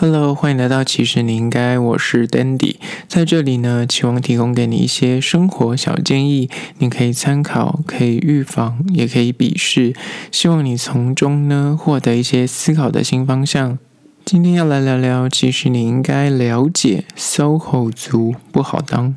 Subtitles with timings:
[0.00, 2.76] Hello，欢迎来到其实你应该，我是 Dandy，
[3.08, 9.96] 在这里呢，期望提供给你一些生活小建议，你可以参考，可以预防，也可以鄙视，
[10.30, 13.76] 希望你从中呢获得一些思考的新方向。
[14.24, 19.16] 今天要来聊聊，其实你应该了解，SOHO 族不好当。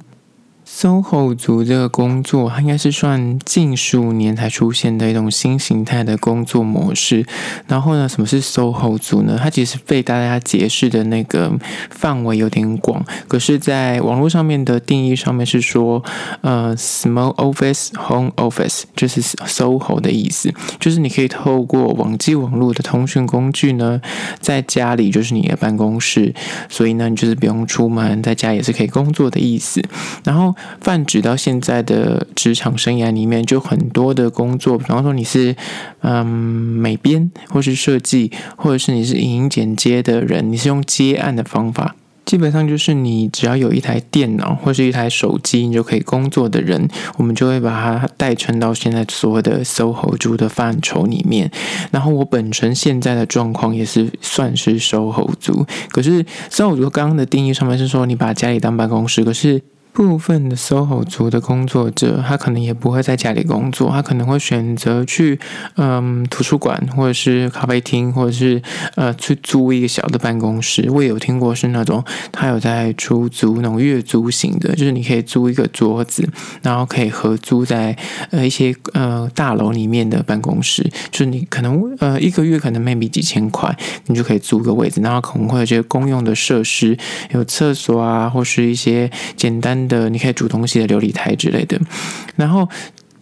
[0.73, 7.25] SOHO 族这个工作，它应该是算近十五年才出现的一种新形态的工作模式。
[7.67, 9.37] 然后呢，什么是 SOHO 族呢？
[9.37, 11.51] 它其实被大家解释的那个
[11.89, 13.03] 范围有点广。
[13.27, 16.03] 可是，在网络上面的定义上面是说，
[16.39, 24.01] 呃，small office home office 就是 SOHO 的意思，就是你可以透过网际网络的通讯工具呢，
[24.39, 26.33] 在家里就是你的办公室，
[26.69, 29.81] 所以呢，你就是不用出门，在家也是可以工作的意思。
[30.23, 35.55] 然后泛指到现在的职场生涯里面，就很多的工作，比方说你是
[36.01, 46.87] 嗯美编，或是设计，或者是你是影音剪接的人，你是用接案的方法，基本上就是你只要有一台电脑或是一台手机，你就可以工作的人，
[47.17, 51.51] 我们就会把它代称到现在所谓的 SOHO 族的范畴里面。
[51.91, 59.61] 然后我本身现在的状况也是算是 SOHO 族，可是 SOHO 族刚刚的定义上面是说你把家里当办公室，可是。
[59.93, 65.37] 部分的 SOHO 族的工作者，他可能也不会在家里工作，他可能会选择去
[65.75, 68.61] 嗯图书馆，或者是咖啡厅，或者是
[68.95, 70.89] 呃去租一个小的办公室。
[70.89, 76.27] 我也有听过是那种他有在出租那种月租型的，就是你可以租一个桌子，
[76.61, 77.97] 然后可以合租在
[78.29, 86.97] 呃一些呃大楼里面的办公室，就是你可能呃一个月可能 maybe 几千块，你就可以租个位置，然后可能会有这些公用的设施，
[87.31, 89.80] 有厕所啊，或是一些简单。
[89.87, 91.79] 的你可以煮东西的琉璃台之类的，
[92.35, 92.67] 然后。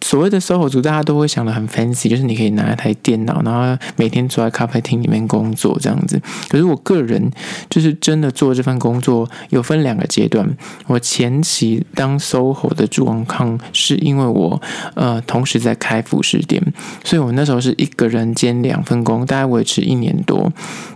[0.02, 6.20] 所谓的 SOHO 族，大家都会想的很 fancy，就是你可以拿一台电脑，然后每天坐在咖啡厅里面工作这样子。
[6.48, 7.30] 可是我个人
[7.68, 10.48] 就是真的做这份工作，有分两个阶段。
[10.86, 14.60] 我前期当 SOHO 的状况，是因为我
[14.94, 16.62] 呃同时在开服饰店，
[17.04, 20.50] 所以我那时候是一个人兼两份工，大概维持一年多。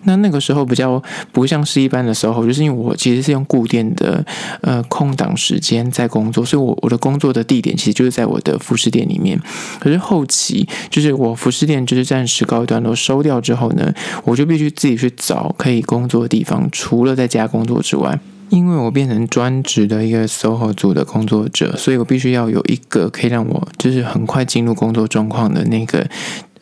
[0.04, 1.02] 那那个时候比较
[1.32, 4.24] 不像是一般的 SOHO，就是因为我其实是用固定的
[4.62, 9.40] 呃空档时间在工作，所以我我的工作的地点其实就是在我的服饰店里面，
[9.80, 13.92] 可是后期就是我服饰店就是暂时告一段落收掉之后呢，
[14.24, 18.18] 我就必须自己去找可以工作的地方，除了在家工作之外，
[18.50, 26.06] 因为我变成专职的一个 SOHO 组的工作者，所以我必须要有一个可以让我就是很快进入工作状况的那个。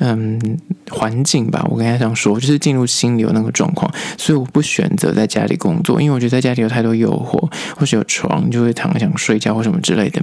[0.05, 0.59] 嗯，
[0.91, 10.21] 环境吧，我跟他这样说，就是进入心流那个状况，所以我不选择在家里工作，因为我觉得在家里有太多诱惑，或是有床，就会躺想睡觉或什么之类的。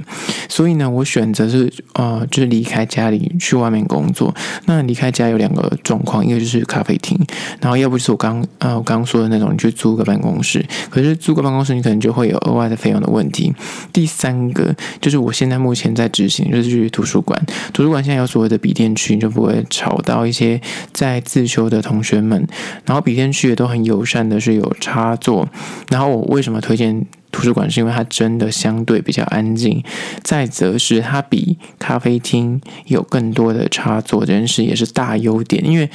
[0.49, 4.35] 所以呢，我选择是呃，就是离开家里去外面工作。
[4.65, 7.17] 那离开家有两个状况，一个就是咖啡厅，
[7.61, 10.65] 然后要不就是我刚呃我刚刚说的那种，你去租个办公室。
[10.89, 13.53] 可是租个办公室，你可能就会有额外的费用的问题。
[13.93, 17.41] 第三个就是我现在目前在执行，就是去图书馆。
[17.71, 19.65] 图书馆现在有所谓的笔电区，你就不会。
[19.69, 20.59] 吵到一些
[20.91, 22.47] 在自修的同学们，
[22.85, 25.47] 然后笔电区也都很友善的是有插座，
[25.89, 27.69] 然后我为什么推荐图书馆？
[27.69, 29.83] 是因为它真的相对比较安静，
[30.23, 35.65] 再则是它比咖啡厅有更多的插座，这件事也是大优点。
[35.65, 35.89] 因为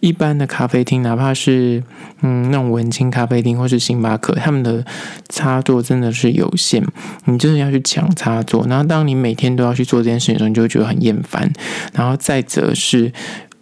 [0.00, 1.82] 一般的咖啡厅，哪怕是
[2.22, 4.84] 嗯那种文青咖啡厅或是星巴克，他们的
[5.28, 6.82] 插座真的是有限，
[7.26, 8.66] 你就是要去抢插座。
[8.66, 11.52] 然后当你每天都要去做这件事情的时候，你就会觉得很厌烦。
[11.92, 13.12] 然后再则是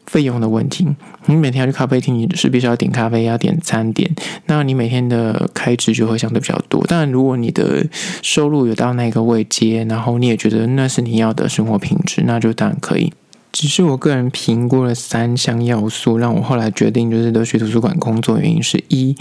[0.08, 0.86] 费用的问题，
[1.26, 4.10] 你每天要去咖啡厅，你是必须要点咖啡，要点餐点，
[4.46, 6.82] 那你每天的开支就会相对比较多。
[6.88, 7.86] 但，如果你的
[8.22, 13.12] 收入有到那个位阶，然后你也觉得那是你要的生活品质，那就当然可以。
[13.50, 19.16] 只是我个人评估了三项要素，让我后来决定就是都去图书馆工作，原因是一。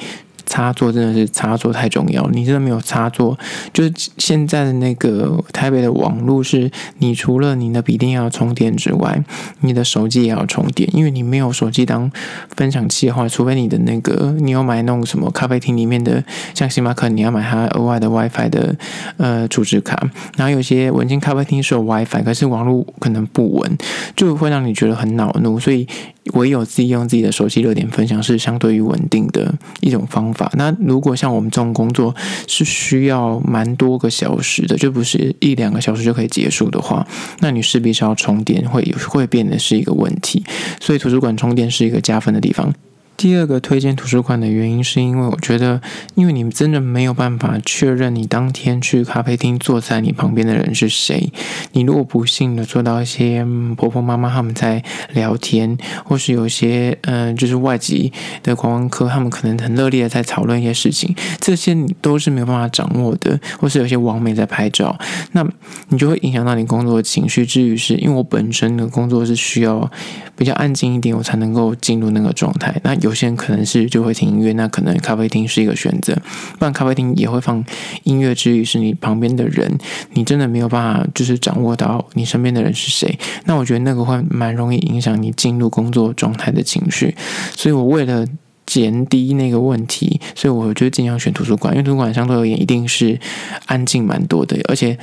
[0.48, 3.38] 插座真的是插座太重要，你真的没有插座，
[3.72, 9.24] 就是现在的那个台北的网络是，你除了你的笔电要充电之外，
[9.60, 12.10] 你的手机也要充电，因为你没有手机当
[12.56, 16.24] 分享器的话，除非你的那个你有买那种什么咖啡厅里面的，
[16.56, 18.76] 像星巴克你要买它额外的 WiFi 的
[19.18, 20.02] 呃储值卡，
[20.38, 23.78] 然后有些文青咖啡厅是有 WiFi，可是网络可能不稳，
[24.16, 25.86] 就会让你觉得很恼怒，所以。
[26.34, 30.52] 唯有自己用自己的手机热点分享是相对于稳定的一种方法。
[30.56, 32.16] 那如果像我们这种工作
[32.48, 37.08] 是需要蛮多个小时的，就不是一两个小时就可以结束的话，
[37.40, 40.44] 那你势必是要充电，会会变得是一个问题。
[40.80, 42.74] 所以图书馆充电是一个加分的地方。
[43.18, 45.82] 第二个推荐图书馆的原因，是因为我觉得，
[46.14, 51.34] 因为你真的没有办法确认你当天去咖啡厅坐在你旁边的人是谁。
[51.72, 53.44] 你如果不幸的坐到一些
[53.76, 54.84] 婆婆妈妈他们在
[55.14, 55.76] 聊天，
[56.06, 63.40] 或是有些嗯、就是外籍的观光客，他们可能很热烈的在讨论一些事情，这些你都是没有办法掌握的。
[63.60, 64.96] 或是有些网美在拍照，
[65.32, 65.44] 那
[65.90, 67.44] 你就会影响到你工作的情绪。
[67.44, 69.90] 至于是因为我本身的工作是需要
[70.36, 72.80] 比较安静一点，我才能够进入那个状态。
[72.84, 76.14] 那有有些人可能是就会听音乐，那可能咖啡厅是一个选择。
[76.60, 77.64] 不然咖啡厅也会放
[78.04, 79.78] 音乐，之余是你旁边的人，
[80.14, 83.18] 你真的没有办法就是掌握到你身边的人是谁。
[83.46, 87.16] 那我觉得那个会蛮容易影响你进入工作状态的情绪。
[87.56, 88.28] 所以我为了
[88.68, 93.20] 减低那个问题，所以我就尽量选图书馆，因为图书馆相对而言一定是
[93.66, 94.96] 安静蛮多的，而且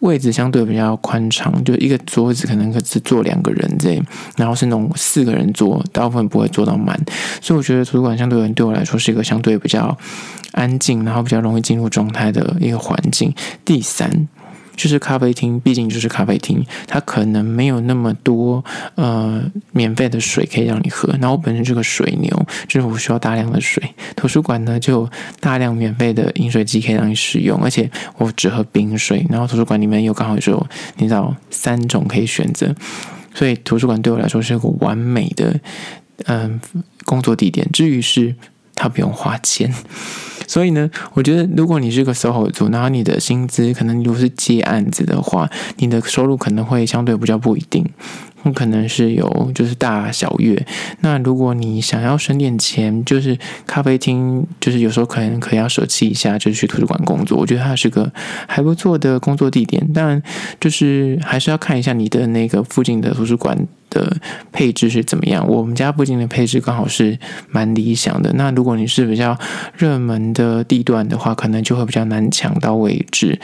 [0.00, 4.04] 位置相对比较宽敞，就一个桌子可能可只坐两个人这样，
[4.36, 7.00] 然后是那种四个人坐，大部分不会坐到满，
[7.40, 9.96] 所以我觉得图书馆相对而言对我来说是一个相对比较
[10.50, 13.32] 安静，然后比较容易进入状态的一个环境。
[13.64, 14.28] 第三。
[14.76, 18.64] 就是咖啡厅，毕竟就是咖啡厅，它可能没有那么多
[18.94, 19.42] 呃
[19.72, 21.12] 免费的水可以让你喝。
[21.20, 23.82] 然后我本身是个水牛，就是我需要大量的水。
[24.16, 25.10] 图书馆呢，就有
[25.40, 29.26] 大量免费的饮水机可以让你使用，而且我只喝冰水。
[29.28, 30.66] 然后图书馆里面又刚好有
[30.96, 32.74] 你知道三种可以选择，
[33.34, 35.60] 所以图书馆对我来说是一个完美的
[36.26, 36.60] 嗯、
[37.04, 37.68] 工作地点。
[37.72, 38.34] 至于是
[38.74, 39.72] 它不用花钱。
[40.46, 47.84] 所以呢，我觉得如果你是个 SOHO 族，然后你的薪资可能如果是接案子的话，你的收入可能会相对比较不一定，
[48.42, 50.66] 那可能是有就是大小月。
[51.00, 57.38] 那如果你想要省点钱，就是咖啡厅，就是有时候可能可以要舍弃一下，就是去图书馆工作。
[57.38, 58.10] 我觉得它是个
[58.46, 60.20] 还不错的工作地点，但
[60.60, 63.56] 就是还是要看一下你的那个附近的图书馆
[63.92, 64.16] 的
[64.50, 65.46] 配置是怎么样？
[65.46, 67.18] 我们家附近的配置刚好是
[67.50, 68.32] 蛮理想的。
[68.34, 69.38] 那如果你是比较
[69.76, 73.38] 热门的地段的话，可能就会比较难抢到位置。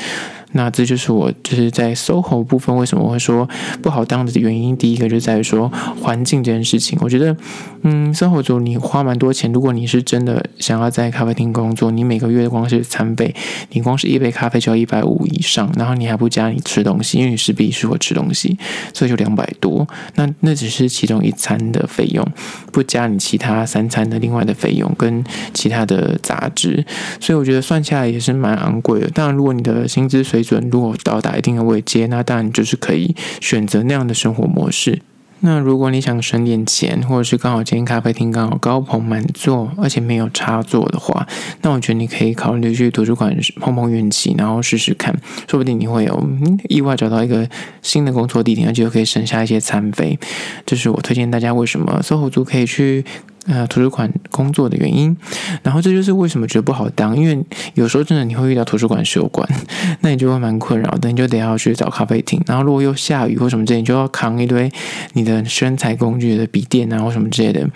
[0.53, 3.47] 那这就是我就是在 SOHO 部分为什么会说
[3.83, 4.75] 不好当的原因。
[4.75, 7.37] 第一个就在于说环境这件事情，我觉得，
[7.83, 9.53] 嗯，SOHO 族你花蛮多钱。
[9.53, 13.35] 如果你是真的想要在咖啡厅工作，你每个月光是餐费，
[13.73, 18.57] 你光是一杯咖啡就要一百五以上，然后你还不加你吃东西，因为你势必是会吃东西，
[18.95, 19.87] 所以就两百多。
[20.15, 22.27] 那那只是其中一餐的费用，
[22.73, 26.85] 不加你其他三餐的另外的费用跟其他的杂支，
[27.21, 29.09] 所以我觉得算下来也是蛮昂贵的。
[29.11, 35.01] 当然，如果你的薪资水准如果到达一定的位阶，那当然就是可以选择那样的生活模式。
[35.41, 41.27] 那如果你想省点钱，或者是刚好今天咖啡厅刚好高朋满座，而且没有插座的话，
[41.63, 45.15] 那我觉得你可以考虑去图书馆碰碰运气，然后试试看，
[45.49, 46.29] 说不定你会有
[46.69, 47.49] 意外找到一个
[47.83, 50.19] 新的工作地点，而且又可以省下一些餐费。
[50.67, 53.05] 这是我推荐大家为什么 SOHO 族可以去。
[53.49, 55.17] 呃，图书馆工作的原因，
[55.63, 57.43] 然后这就是为什么觉得不好当，因为
[57.75, 59.49] 有时候真的你会遇到图书馆休馆，
[60.03, 64.71] 那你就会蛮困扰的，你就得要去找咖啡厅，然后如果又下雨或什么之类，你就要扛一堆
[65.15, 67.67] 你的生财工具的笔电啊或什么之类的，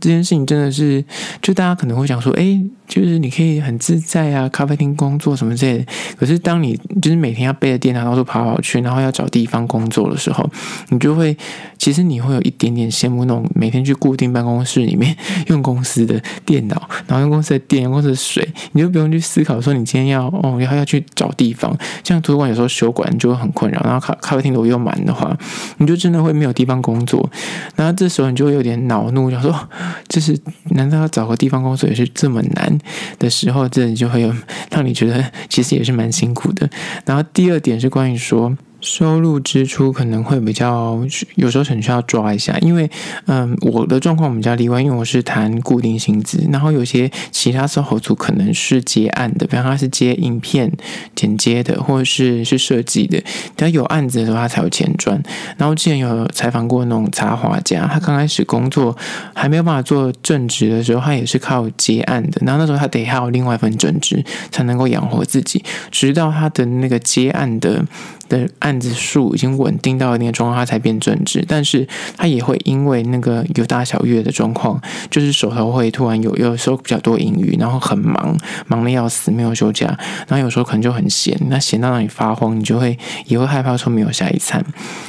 [0.00, 1.04] 这件事情真的是，
[1.42, 2.62] 就大家可能会想说，哎。
[2.88, 5.84] 就是你可以很自在啊，咖啡厅工作什么之类的。
[6.16, 10.48] 可是当你就是每天要背着电脑到处跑跑去，然后要找地方工作的时候，
[10.90, 11.36] 你就会
[11.78, 15.15] 其实你会有一点点羡慕那种每天去固定办公室里面
[15.48, 21.76] 用公司的电脑，然后用公司的电、用公司的水，你就不用去思考说你今天要哦要要去找地方。
[22.04, 25.36] 像图书馆有时候休馆就会很困扰，然后咖咖啡厅如果又满的话，
[25.78, 27.28] 你就真的会没有地方工作。
[27.74, 29.68] 然后这时候你就会有点恼怒，想说
[30.08, 30.38] 就是
[30.70, 32.78] 难道要找个地方工作也是这么难？
[33.18, 34.34] 的时候，这你就会有
[34.70, 36.68] 让你觉得其实也是蛮辛苦的。
[37.04, 38.56] 然后第二点是关于说。
[38.80, 41.00] 收入支出可能会比较，
[41.34, 42.88] 有时候很需要抓一下，因为，
[43.26, 50.70] 嗯，我的状况比较例外，因为我是谈固定薪资，然后有些其他售后组可能是接案的，比方他是接影片
[51.14, 53.20] 剪接的，或者是是设计的，
[53.56, 55.20] 他有案子的时候他才有钱赚。
[55.56, 58.96] 然后之前有采访过那种插画家，他刚开始工作
[59.34, 67.84] 还没有办法做正职的时候，他也是靠接案的，然后那时候他得还有另外一份正职才能够养活自己，直到他的那个接案的。
[68.28, 71.44] 的案子数已经稳定到一定的状况，他才变正职。
[71.46, 79.86] 但是他也会因为那个有大小月的状况，就是手头会突然有有时候比较多盈余，然后很忙，忙的要死，没有休假。
[80.26, 84.64] 然后有时候可能就很闲，那闲到让你发慌，你就会也会害怕说没有下一餐。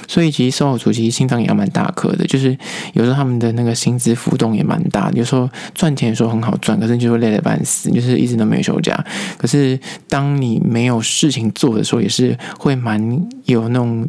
[0.08, 2.56] 所以其实售后组其实心脏也蛮大颗的，就是
[2.94, 5.18] 有时候他们的那个薪资浮动也蛮大的。
[5.18, 9.04] 有时候赚钱的时候很好赚，可是就会累得半死，就是一直都没有休假。
[9.38, 12.98] 可是当你没有事情做的时候，也是会蛮。
[13.48, 14.08] 有那种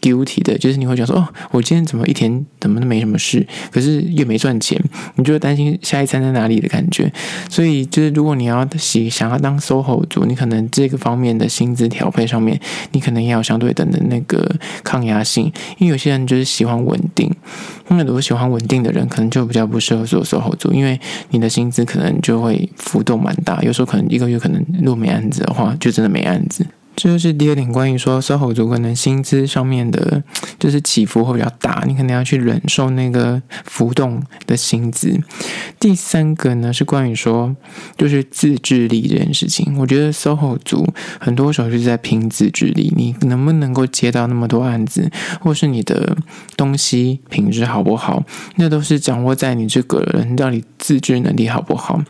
[0.00, 4.80] guilty 的，就是你会觉得说，哦，我今天怎么一天怎么都没什么事，可是又没赚钱，
[5.16, 7.10] 你就会担心下一餐在哪里的感觉。
[7.48, 12.60] 所以就是如果你要喜想要当 SOHO 族，你可能这个方面的薪资调配上面，
[12.92, 15.46] 你可能也要相对等的那个抗压性，
[15.78, 17.30] 因为有些人就是喜欢稳定，
[17.90, 26.66] 因为如果喜欢稳定的人，可能就比较不适合做 SOHO 族，因为你的薪资可能就会浮动蛮大，有时候可能一个月可能如果没案子的话，就真的没案子。
[26.94, 30.22] 这就是第二点，关于说 SOHO 族可能薪资上面的，
[30.60, 35.18] 就是起伏会比较大，你可能要去忍受那个浮动的薪资。
[35.80, 37.56] 第三个呢是关于说，
[37.96, 39.76] 就是自制力这件事情。
[39.78, 40.86] 我觉得 SOHO 族
[41.18, 46.16] 很多时候就是在拼自制力，你能不能够接到那么多案子，或是你的
[46.56, 48.22] 东西品质好不好，
[48.56, 52.00] 那都是掌握在你这个人到底自制能力好不好。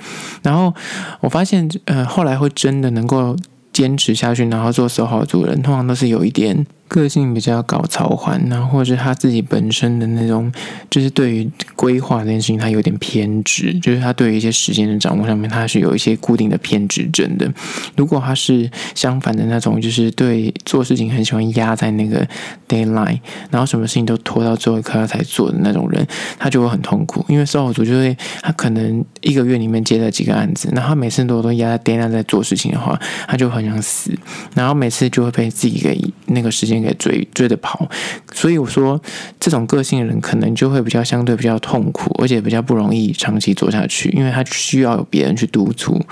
[0.43, 0.75] 然后
[1.21, 3.37] 我发现，呃，后来会真的能够。
[3.73, 6.67] 坚持下去，然后做守好主人，通常都是有一点。
[6.93, 10.53] 个性比较搞操烦，然后或者是他自己本身的那种，
[10.91, 17.51] 就是对于规划这件事情，他有点偏执，就是他对于一些时间的掌握上面，他是有一些固定的偏执症的。
[17.97, 22.29] 如果他是相反的那种，就是对做事情很喜欢压在那个
[22.69, 23.19] deadline，
[23.51, 26.07] 然后什么事情都拖到最后一刻他才做的那种人，
[26.39, 27.25] 他就会很痛苦。
[27.29, 34.11] 因为 SOHO 族就会他可能一个月里面接了几个案子，然后他每次都都压在 deadline 在做事情的话，他就很想死，
[34.55, 35.99] 然后每次就会被自己给
[36.33, 36.83] 那个时间。
[36.83, 37.89] 给追追着跑，
[38.33, 39.01] 所以我说
[39.39, 46.05] 这种个性的人可能就会比较相对比较痛苦，而且比较不容易长期做下去，因为他需要有别人去督促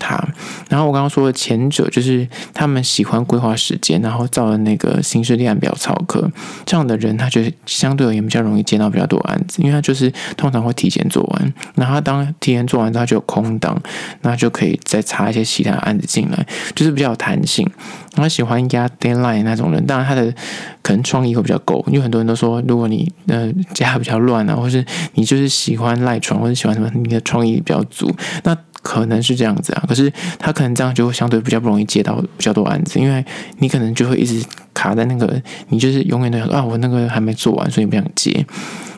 [0.00, 0.16] 他。
[0.68, 6.28] 然后我刚刚说的前者就是他们喜欢规划时间，然后照着那个行事历案表操课，
[6.64, 13.80] 这样的人他就相对而言比较容易接到比较多案子，因为他就是通常会提前做完，然后他当提前做完之后他就有空档，
[14.22, 17.64] 那就可以再插一些其他案子进来，就是比较有弹性。
[18.22, 20.32] 他喜欢压 deadline 那种人，当然他的
[20.82, 29.84] 可能创意会比较够，因为很多人都说，如果你呃家比较乱啊，或是你就是喜欢赖床，或者喜欢什么，你的创意比较足，那可能是这样子啊。
[29.88, 33.24] 可是他可能这样就会相对比较不容易接到比较多案子，因为
[33.58, 34.44] 你可能就会一直
[34.76, 38.44] 卡在那个，你就是永远都想啊，我那个还没做完，所以不想接。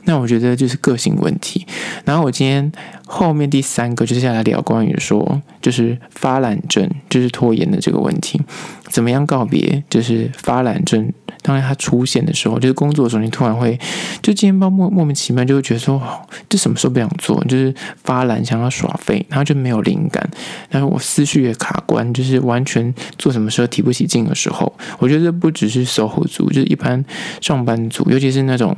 [0.04, 1.64] 那我觉得就是个性问题。
[2.04, 2.72] 然后我今天
[3.06, 8.40] 后面第三个就是下来聊关于说，就是发懒症，就是拖延的这个问题。
[8.88, 9.84] 怎么样告别？
[9.90, 13.78] 就是发懒症，当然它出现的时候，就是工作的时候，你突然会
[14.22, 17.44] 就今天包莫莫名其妙就会觉得说，哦，这什么时候不想做？
[17.44, 20.26] 就是发懒，想要耍废，然后就没有灵感，
[20.70, 24.72] 然后我思绪也卡关，就是完全做什么时候提不起劲的时候。
[24.98, 27.04] 我觉得这不只是售后族，就是一般
[27.40, 28.76] 上班族，尤其是那种。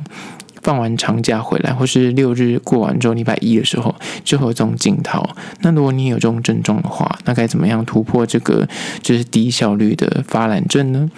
[0.63, 5.27] 放完长假回来，或是六日过完之后，礼拜一的时候就会有这种镜头。
[5.61, 8.69] 那如果你有这种症状的话，那该怎么样突破这个
[9.01, 11.09] 就是低效率的发懒症呢？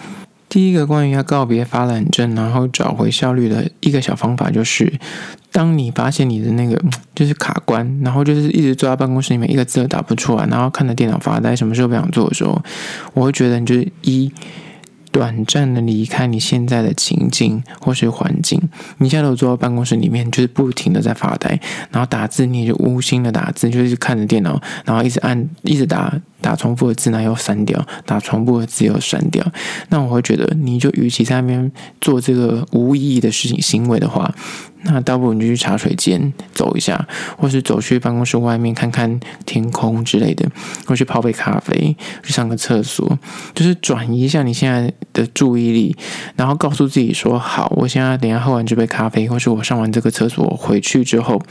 [0.48, 4.94] 第一个关于要告别发懒症，然后找回效率的一个小方法，就是
[5.52, 6.82] 当你发现你的那个
[7.14, 12.64] 就是卡关，然后就是一直坐在办公室里面一个字都打不出来，然后看着电脑发呆，什么时候不想做的时候，
[13.14, 14.32] 我会觉得你就是一。
[15.14, 18.60] 短暂的离开你现在的情境或是环境，
[18.98, 21.60] 你现在都坐在办公室里面，就是不停的在发呆，
[21.92, 26.20] 然后打字你就无心的打字，就是看着电脑，然后一直按，一直打。
[26.44, 29.44] 打重复的字，那又删掉；打重复的字又删掉。
[29.90, 31.72] 那我会觉得，你就与其在那边
[32.02, 34.30] 做这个无意义的事情行为的话，
[34.84, 37.08] 那倒不如你就去茶水间走一下，
[37.38, 40.46] 或是走去办公室外面看看天空之类的，
[40.86, 43.18] 或去泡杯咖啡，去上个厕所，
[43.56, 45.96] 就是转移一下你现在的注意力，
[46.36, 51.42] 然后告诉自己说：好，我现在等下喝完这杯咖啡，或是我上完这个厕所回去之后。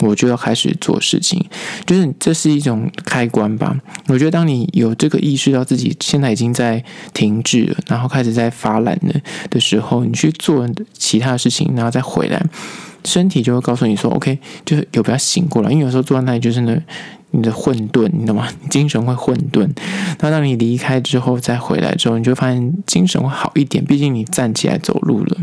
[0.00, 1.44] 我就要开始做事情，
[1.86, 3.76] 就是这是一种开关吧。
[4.06, 9.14] 我觉得当你有这个意识到自己现在已经在停滞了，然后开始在发懒了
[9.50, 12.40] 的时候，你去做其他的事情，然后再回来，
[13.04, 16.76] 身体就会告诉你说：“OK，就是有不要醒过来。”因为有时候坐在那里就是呢，
[17.30, 18.48] 你的混沌，你懂吗？
[18.70, 19.68] 精神会混沌。
[20.20, 23.84] 那当你离开之后再回来之后，你就发现精神会好一点。
[23.84, 25.38] 毕竟你站起来走路了，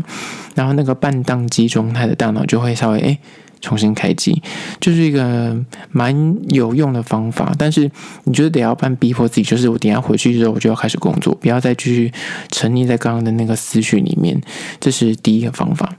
[0.54, 3.18] 然后那个半宕机状态的大脑就会稍微诶。
[3.60, 4.42] 重新开机
[4.80, 5.56] 就是一个
[5.90, 7.90] 蛮有用的方法，但是
[8.24, 12.12] 你觉得得要办逼迫自己，就是我等下回去之后我就要开始工作，不要再继续
[12.50, 14.40] 沉溺在刚刚的那个思绪里面。
[14.78, 15.96] 这是第一个方法。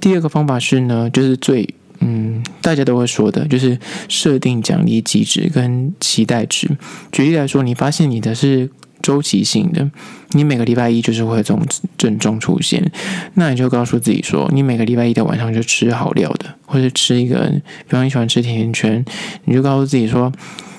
[0.00, 6.68] 第二个方法是呢，就是最嗯大家都会说的，就是设定奖励机制跟期待值。
[7.10, 8.70] 举例来说，你发现你的是。
[9.02, 9.90] 周期性的，
[10.30, 11.60] 你每个礼拜一就是会有这种
[11.98, 12.90] 症状出现，
[13.34, 17.52] 那你就告诉自己说，你每个礼拜一的晚上就吃好料的，或者吃一个，
[17.86, 19.04] 比方你喜欢吃甜甜圈，
[19.44, 20.32] 你就告诉自己说，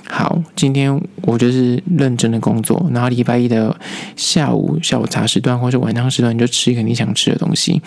[0.10, 3.75] 好，今天我就是认真的工作，然后礼拜一的
[4.15, 7.81] 下午下午茶时段或者晚上时段，你就吃一个你想吃的东西，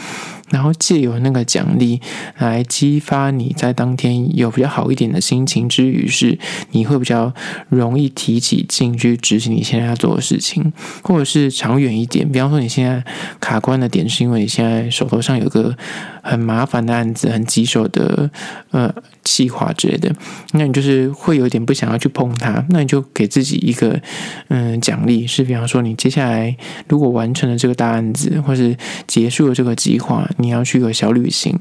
[0.50, 2.00] 然后借由那个奖励
[2.38, 6.38] 来激发你在当天有比较好一点的心情之余，是
[6.70, 7.32] 你会比较
[7.68, 13.04] 容易提起劲去执行你现在要做的事情，或者是长远一点，比方说你现在
[13.38, 15.76] 卡关的点是因为你现在手头上有个
[16.22, 18.30] 很麻烦的案子，很棘手的
[18.70, 18.92] 呃
[19.26, 20.14] 计划之类的，
[20.52, 24.00] 那你就是会有点不想要去碰它，那你就给自己一个
[24.48, 26.56] 嗯奖励，是比方说你接下来
[26.88, 31.58] 如果完成了这个大案子，或是结束了这个计划，你要去个小旅行，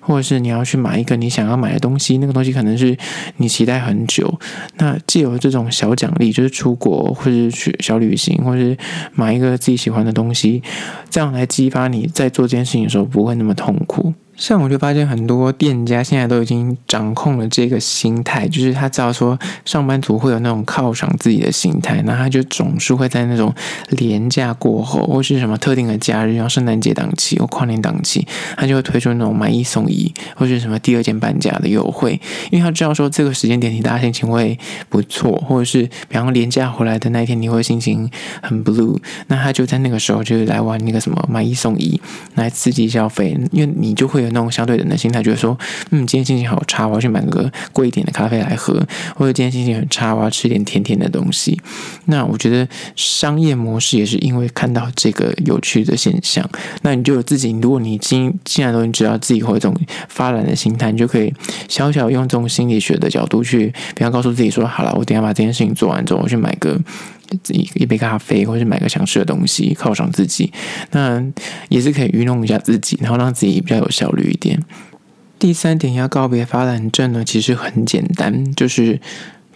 [0.00, 2.96] 或者是你要去买一个你想要买的东西，那个东西可能是
[3.36, 4.40] 你期待很久。
[4.78, 8.76] 那既有这种小奖励，就是出国或者去小旅行，或是
[9.14, 10.62] 买一个自己喜欢的东西，
[11.10, 14.14] 这样来激发你在做这件事情的时候不会那么痛苦。
[14.36, 23.54] 像我就发现很多店家现在都已经掌控了这个心态，就是他知道说上班族会有那种犒赏自己的心态，那他就总是会在那种
[23.90, 32.20] 连假过后或是什么特定的假日，像圣诞节档期或跨年档期，他就会推出那种买一送一或是什么第二件半价的优惠，
[32.50, 34.58] 因为他知道说这个时间点你大家心情会
[34.88, 38.10] 不错，或者是比方说连假回来的那一天你会心情
[38.42, 38.98] 很 blue，
[39.28, 42.00] 那他就在那个时候就是来玩那个什么买一送一
[42.34, 44.32] 来刺激消费，因为你就会有。
[44.32, 45.58] 那种相对人的心态，觉得说，
[45.90, 48.72] 嗯，今天心情好差，我要去买个贵一点的咖啡来喝；
[49.14, 51.60] 或者今天心情很差，我要吃点甜甜的东西。
[52.06, 56.48] 那我觉得商业模式也是因为看到这个有趣的现象，
[56.80, 61.30] 那你就有自己，如果你今既然都你知道自己会有这种发展的心态，你就可以
[61.68, 66.80] 小小用这种心理学的角度去，比方告诉自己说，好了，我等下把这件事情做完之后，我去买个。
[67.42, 70.52] 自己一杯咖啡，或者买个想吃的东西犒赏自己，
[70.90, 71.22] 那
[71.68, 74.62] 也是可以愚弄一下自己，然后让自己比较有效率一点。
[75.38, 79.00] 第三点要告别发懒症呢，其实很简单，就是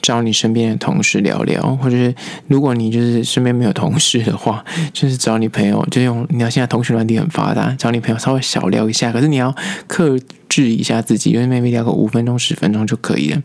[0.03, 2.15] 找你身边的同事聊聊，或者是
[2.49, 9.55] 如果你就是身边没有同事的话， 就是找你朋友，就用你要现在通讯软体很发达，找你朋友稍微小聊一下，可是你要
[9.87, 10.19] 克
[10.49, 13.43] 制一下自己，因为 maybe 聊个五分钟、十分钟就可以了。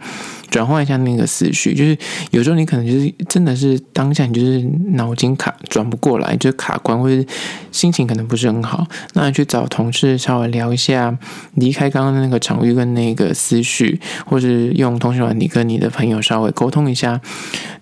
[0.49, 1.97] 转换一下那个思绪，就是
[2.31, 7.25] 有时候你可能就是真的是当下你就是脑筋卡转不过来，就是卡关，或者
[7.71, 11.17] 心情可能不是很好，那你去找同事稍微聊一下，
[11.55, 17.21] 离开刚刚的那个场域跟那个思绪，或是用通讯软体跟你的朋友稍微沟通一下，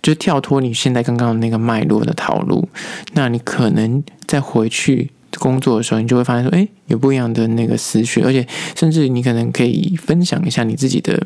[0.04, 2.70] 就跳脱你现在刚刚的那个脉络的套路，
[3.14, 5.10] 那你可能再回去。
[5.38, 11.22] 工作的时候，你就会发现说，哎，有不一样的那个思绪，而且甚至你可能可以分享一下你自己的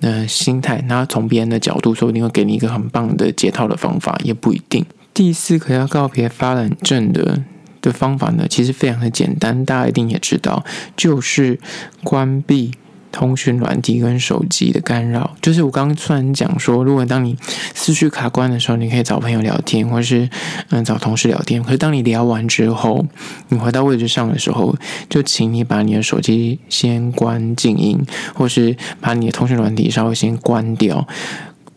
[0.00, 4.84] 呃心态，然后从别人的角度说，你会给你一个很棒的解套的方法，也不一定。
[5.12, 7.42] 第四个要告别发懒症的
[7.80, 10.64] 的方法呢，其实非常的简单，大家一定也知道，
[10.96, 11.58] 就是
[12.04, 12.72] 关闭。
[13.10, 17.36] 通讯软体跟手机的干扰，就是我刚刚突然讲说，如果当你
[17.74, 20.28] 思绪卡关的时候，你可以找朋友聊天，或是
[20.70, 21.62] 嗯找同事聊天。
[21.62, 23.04] 可是当你聊完之后，
[23.48, 24.76] 你回到位置上的时候，
[25.08, 27.98] 就请你把你的手机先关静音，
[28.34, 31.06] 或是把你的通讯软体稍微先关掉，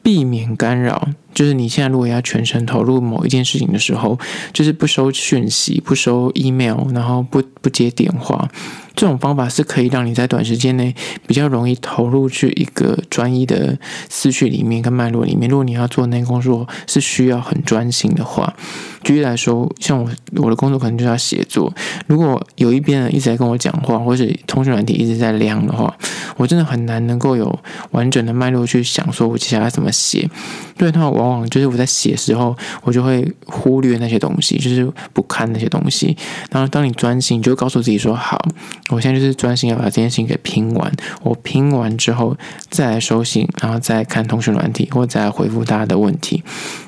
[0.04, 1.08] 避免干扰。
[1.34, 4.18] 就是你现在如果要全程投入某一件事情的时候，
[4.54, 8.50] 就是不收讯息、不收 email，然后不不接电话。
[8.94, 10.94] 这种方法是可以让你在短时间内
[11.26, 15.50] 比较容易投入去一个专一的思绪里面跟脉络里面。
[15.50, 18.54] 如果你要做那个工作是需要很专心的话，
[19.02, 21.74] 举例来说，像我我的工作可能就是要写作。
[22.06, 25.96] 如果有一边人一直在跟我讲话，或是通讯软体一直在亮的话，
[26.36, 27.58] 我真的很难能够有
[27.92, 30.30] 完整的脉络去想说我接下来怎么写。
[30.78, 36.18] 对，那往往就是我在写的时候，我就会忽略那些东西，就是不看那些东西。
[36.50, 38.42] 然后当你专心，你就告诉自己说好。
[38.90, 40.92] 我现在就是专心要把这件事情给拼完。
[41.22, 42.36] 我拼完之后
[42.70, 46.44] 再来收信，然后再看通讯软体，或再来回复大家的问题。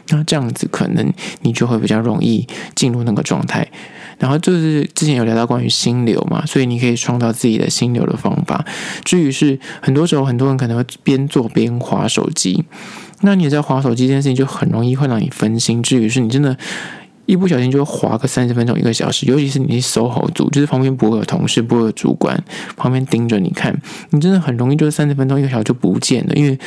[0.09, 3.67] 那这样子可能你就会比较容易进入那个状态。
[4.19, 8.63] 然后就是之前有聊到关于心流嘛，所以你可以创造自己的心流的方法。
[9.03, 12.63] 至于是很多时候很多人可能会边做边划手机，
[13.23, 15.81] 那你在划手机这件事情就很容易会让你分心。
[15.81, 16.55] 至于是你真的。
[17.25, 22.37] 一不小心就划个三十分钟、一个小时，尤其是你是 SOHO 组，就是旁边不会有同事、不会有主管
[22.75, 23.73] 旁边盯着你看，
[24.09, 26.59] 你真的很容易就是三十分钟、一个小时就不见了，因为。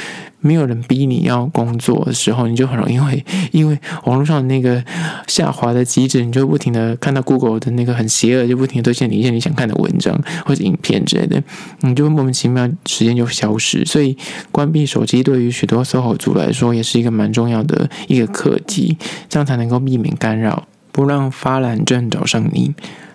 [0.47, 4.83] 没有人逼你要工作的时候，你就很容易会 因为网络上的那个
[5.27, 11.43] 下滑的机制，你就不停的看到 Google 的那个很邪恶，就不停的推荐你一些你想看的文章或者影片之类的，
[11.81, 13.85] 你就会莫名其妙时间就消失。
[13.85, 14.17] 所以
[14.53, 18.97] 关闭手机对于许多 SOHO 族来说，也是一个蛮重要的一个课题，
[19.29, 22.75] 这样才能够避免干扰，不让发懒症找上你。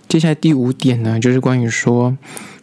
[0.10, 2.17] 接下来第五点呢，就是关于说。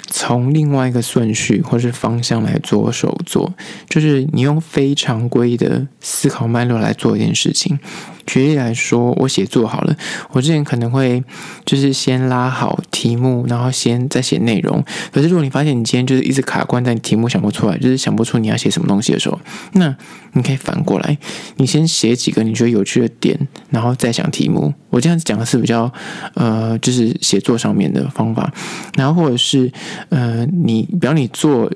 [0.09, 3.55] 从另外一个顺序或是方向来着手做，
[3.89, 7.79] 就是你用非常规的思考脉络来做一件事情。
[8.27, 9.97] 举例来说，我写作好了，
[10.33, 11.25] 我之前可能会
[11.65, 14.85] 就是先拉好题目，然后先再写内容。
[15.11, 19.41] 可是如果你发现你今天就是一直卡关在你题目想不出来，就是想不出你要写什么东西的时候，
[19.73, 19.97] 那
[20.35, 21.17] 你可以反过来，
[21.57, 24.75] 你先写几个你觉得有趣的点，然后再想题目。
[24.91, 25.91] 我这样子讲的是比较
[26.35, 28.53] 呃，就是写作上面的方法，
[28.95, 29.73] 然后或者是
[30.11, 31.71] 呃，你比方你做。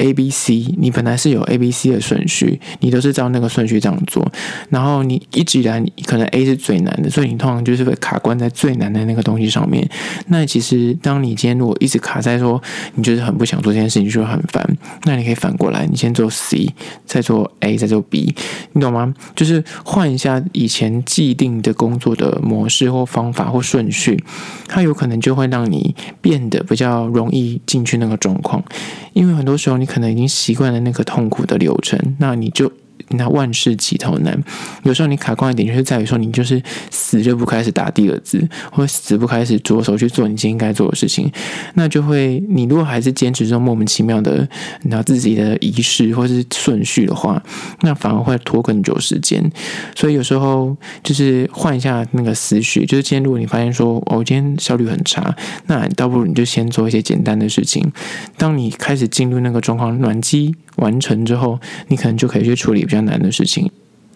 [0.00, 4.26] A、B、C，你本来是有 A、B、C 的顺序，你都是照那个顺序这样做。
[4.70, 9.86] 然后你一直以来，可能 A 是最难的，所以你通常就是会卡关在最难的那个东西上面。
[10.28, 12.60] 那其实，当你今天如果一直卡在说，
[12.94, 14.66] 你就是很不想做这件事情，就会很烦。
[15.04, 16.72] 那你可以反过来，你先做 C，
[17.04, 18.34] 再做 A，再做 B，
[18.72, 19.14] 你懂吗？
[19.36, 24.22] 就是换一下以前既定的工作的模式或方法或顺序，
[24.66, 28.64] 它有可能就会让你变得比较容易进去那个状况。
[29.12, 32.70] 因为很多时候你可能已经习惯了那个痛苦的流程，那你就。
[33.08, 34.38] 那万事起头难，
[34.82, 41.30] 有时候你卡关的点就是在于说，你就是死就不开始打第二字，或者死不开始着手去做你今天该做的事情，
[41.74, 44.48] 那就会，你如果还是坚持这种莫名其妙的
[44.84, 47.42] 拿自己的仪式或是顺序的话，
[47.80, 49.50] 那反而会拖更久时间。
[49.94, 55.34] 所以有时候就是换一下那个思绪，就是今天如果你发现说，哦，今天效率很差，
[55.66, 57.90] 那倒不如你就先做一些简单的事情。
[58.36, 63.00] 当你开始进入那个状况，暖机完成之后，你可能就可以去处理比较。
[63.00, 63.70] 难的事情，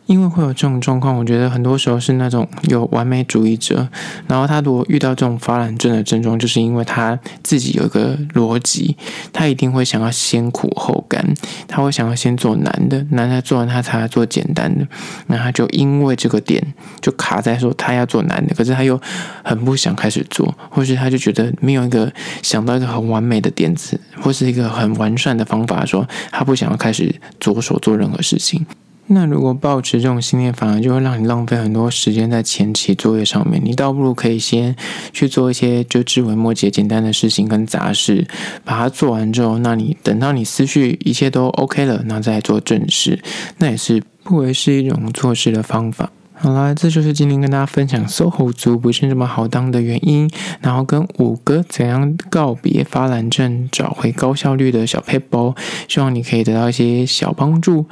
[0.07, 3.89] 因为会有这种状况，我觉得很多时候是那种有完美主义者，
[4.29, 8.97] 然后他如果遇到这种发懒症的症状，就是因为他自己有一个逻辑，
[9.33, 11.25] 他一定会想要先苦后甘，
[11.67, 14.87] 他会想要先做难的，难的做完他才来做简单的，
[15.29, 16.63] 那他就因为这个点
[17.01, 19.01] 就卡在说他要做难的，可是他又
[19.43, 22.13] 很不想开始做，或是他就觉得没有一个
[22.43, 28.67] 想到一个很完美的点子，或是一个很完善的方法，说他不想要开始着手做任何事情。
[29.09, 33.61] 那如果抱持这种信念，反而就会让你浪费很多时间在前期作业上面。
[33.63, 34.75] 你倒不如可以先
[35.13, 38.27] 去做一些就枝微末节、简单的事情跟杂事，
[38.65, 43.23] 把它做完之后，那你等到你思绪一切都 OK 了，那再做正事，
[43.59, 46.11] 那也是不为是一种做事的方法。
[46.33, 50.29] 好啦，这就是今天跟大家分享 SOHO 族不是这么好当的原因，
[50.61, 55.55] 然后跟五个怎样告别发懒症、找回高效率的小 paper，
[55.89, 57.87] 希望你可以得到一些小帮助。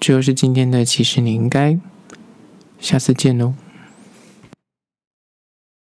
[0.00, 1.78] 这就是今天的，其实你应该
[2.78, 3.52] 下次见喽。